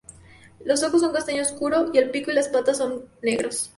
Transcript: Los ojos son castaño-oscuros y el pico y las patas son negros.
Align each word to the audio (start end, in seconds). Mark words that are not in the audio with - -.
Los 0.65 0.81
ojos 0.81 0.99
son 1.01 1.13
castaño-oscuros 1.13 1.91
y 1.93 1.99
el 1.99 2.09
pico 2.09 2.31
y 2.31 2.33
las 2.33 2.47
patas 2.47 2.77
son 2.77 3.05
negros. 3.21 3.69